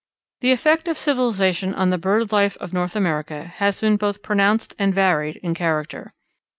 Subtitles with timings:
[0.41, 4.73] _The effect of civilization on the bird life of North America has been both pronounced
[4.79, 6.15] and varied in character.